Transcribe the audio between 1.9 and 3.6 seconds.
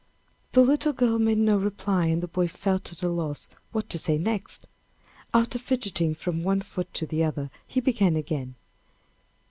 and the boy felt at a loss